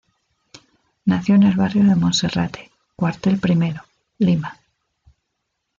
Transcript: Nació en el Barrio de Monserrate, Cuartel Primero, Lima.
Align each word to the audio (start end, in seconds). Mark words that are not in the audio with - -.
Nació 1.05 1.35
en 1.35 1.43
el 1.43 1.53
Barrio 1.55 1.83
de 1.83 1.93
Monserrate, 1.93 2.71
Cuartel 2.95 3.37
Primero, 3.39 3.83
Lima. 4.17 4.57